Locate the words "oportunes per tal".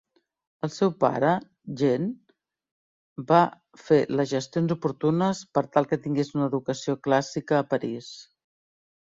4.77-5.91